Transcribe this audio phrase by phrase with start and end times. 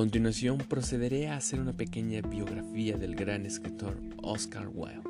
[0.00, 5.02] continuación procederé a hacer una pequeña biografía del gran escritor Oscar Wilde.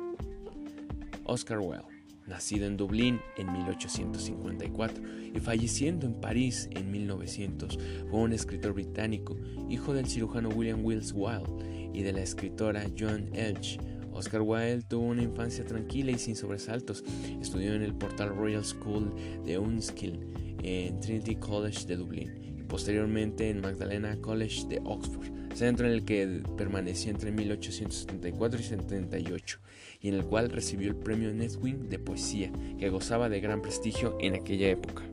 [1.23, 1.85] Oscar Wilde,
[2.27, 5.01] nacido en Dublín en 1854
[5.33, 9.37] y falleciendo en París en 1900, fue un escritor británico,
[9.69, 13.79] hijo del cirujano William Wills Wilde y de la escritora Joan Elch.
[14.11, 17.05] Oscar Wilde tuvo una infancia tranquila y sin sobresaltos.
[17.41, 19.15] Estudió en el Portal Royal School
[19.45, 20.19] de Unskill
[20.63, 26.41] en Trinity College de Dublín posteriormente en Magdalena College de Oxford, centro en el que
[26.55, 29.59] permaneció entre 1874 y 78
[29.99, 32.49] y en el cual recibió el premio Netwing de poesía,
[32.79, 35.03] que gozaba de gran prestigio en aquella época.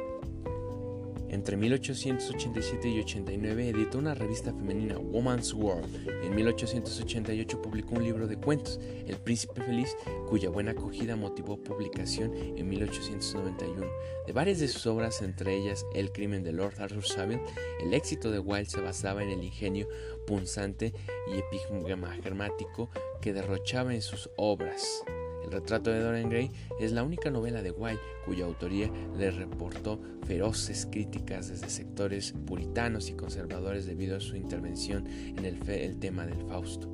[1.30, 6.08] Entre 1887 y 89 editó una revista femenina, Woman's World.
[6.24, 9.94] En 1888 publicó un libro de cuentos, El Príncipe Feliz,
[10.28, 13.86] cuya buena acogida motivó publicación en 1891.
[14.26, 17.42] De varias de sus obras, entre ellas El crimen de Lord Arthur Savile,
[17.80, 19.88] el éxito de Wilde se basaba en el ingenio
[20.26, 20.92] punzante
[21.32, 22.90] y epigrático
[23.20, 25.02] que derrochaba en sus obras.
[25.44, 26.50] El retrato de Dorian Gray
[26.80, 33.08] es la única novela de Wilde cuya autoría le reportó feroces críticas desde sectores puritanos
[33.08, 36.88] y conservadores debido a su intervención en el, el tema del Fausto.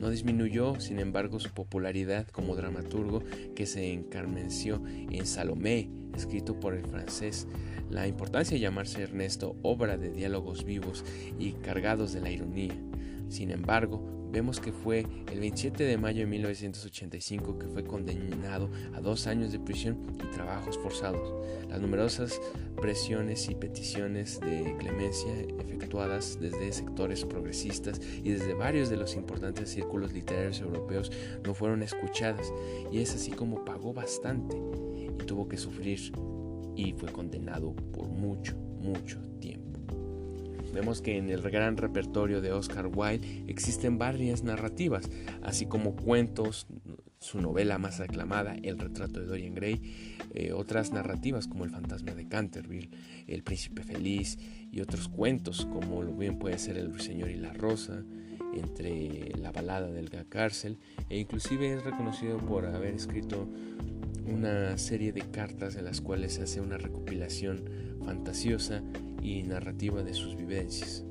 [0.00, 3.22] No disminuyó, sin embargo, su popularidad como dramaturgo
[3.54, 7.46] que se encarmenció en Salomé, escrito por el francés.
[7.90, 11.04] La importancia de llamarse Ernesto, obra de diálogos vivos
[11.40, 12.74] y cargados de la ironía.
[13.28, 19.00] Sin embargo, vemos que fue el 27 de mayo de 1985 que fue condenado a
[19.00, 21.34] dos años de prisión y trabajos forzados.
[21.68, 22.40] Las numerosas
[22.80, 29.70] presiones y peticiones de clemencia efectuadas desde sectores progresistas y desde varios de los importantes
[29.70, 31.10] círculos literarios europeos
[31.44, 32.52] no fueron escuchadas
[32.92, 36.12] y es así como pagó bastante y tuvo que sufrir
[36.76, 39.80] y fue condenado por mucho, mucho tiempo.
[40.72, 45.10] Vemos que en el gran repertorio de Oscar Wilde existen varias narrativas,
[45.42, 46.66] así como cuentos,
[47.18, 52.12] su novela más aclamada, El retrato de Dorian Gray, eh, otras narrativas como El fantasma
[52.12, 52.90] de Canterville,
[53.26, 54.38] El príncipe feliz
[54.70, 58.04] y otros cuentos como lo bien puede ser El ruiseñor y la rosa,
[58.54, 60.78] entre la balada del cárcel
[61.08, 63.48] e inclusive es reconocido por haber escrito
[64.30, 67.64] una serie de cartas en las cuales se hace una recopilación
[68.04, 68.82] fantasiosa
[69.22, 71.04] y narrativa de sus vivencias.